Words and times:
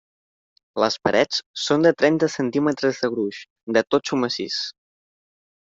Les 0.83 0.95
parets 1.07 1.41
són 1.65 1.85
de 1.87 1.91
trenta 1.99 2.31
centímetres 2.37 3.03
de 3.05 3.13
gruix, 3.19 3.45
de 3.79 3.87
totxo 3.95 4.23
massís. 4.25 4.59